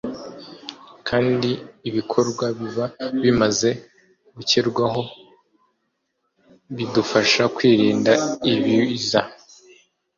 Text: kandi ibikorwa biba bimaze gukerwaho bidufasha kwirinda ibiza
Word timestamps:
kandi 1.07 1.49
ibikorwa 1.89 2.45
biba 2.59 2.85
bimaze 3.23 3.69
gukerwaho 4.35 5.01
bidufasha 6.75 7.43
kwirinda 7.55 8.13
ibiza 8.53 9.21